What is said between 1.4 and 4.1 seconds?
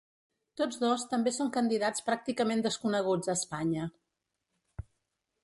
candidats pràcticament desconeguts a Espanya.